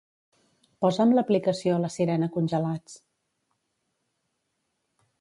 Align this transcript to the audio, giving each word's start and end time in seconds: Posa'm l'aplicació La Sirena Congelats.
Posa'm 0.85 1.13
l'aplicació 1.17 1.77
La 1.83 1.93
Sirena 1.97 2.31
Congelats. 2.39 2.99